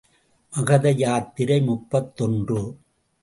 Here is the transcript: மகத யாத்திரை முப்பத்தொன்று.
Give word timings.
மகத 0.53 0.91
யாத்திரை 0.91 1.61
முப்பத்தொன்று. 1.61 2.61